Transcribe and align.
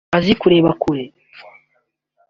azi 0.17 0.33
kureba 0.41 0.69
kure 0.81 1.03